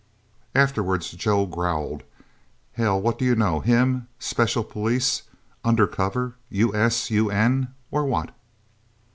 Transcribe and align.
Afterwards, 0.55 1.11
Joe 1.11 1.45
growled, 1.45 2.01
"Hell 2.71 2.99
what 2.99 3.19
do 3.19 3.25
you 3.25 3.35
know! 3.35 3.59
Him...! 3.59 4.07
Special 4.17 4.63
Police. 4.63 5.21
Undercover. 5.63 6.33
U.N., 6.49 6.89
U.S., 7.09 7.67
or 7.91 8.05
what?" 8.05 8.31